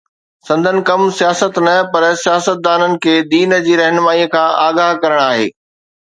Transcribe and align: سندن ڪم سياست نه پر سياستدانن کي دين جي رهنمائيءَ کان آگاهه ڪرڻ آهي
سندن 0.47 0.77
ڪم 0.87 1.01
سياست 1.17 1.53
نه 1.65 1.75
پر 1.91 2.05
سياستدانن 2.23 2.97
کي 3.05 3.15
دين 3.35 3.55
جي 3.69 3.77
رهنمائيءَ 3.83 4.33
کان 4.37 4.59
آگاهه 4.65 4.99
ڪرڻ 5.05 5.25
آهي 5.29 5.47